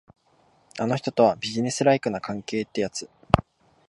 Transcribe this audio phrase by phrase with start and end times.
[0.79, 3.07] あの人とは、ビジネスライクな関係ってやつ。